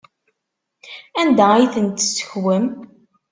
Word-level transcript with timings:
Anda 1.21 1.45
ay 1.53 1.67
ten-tessekwem? 1.73 2.65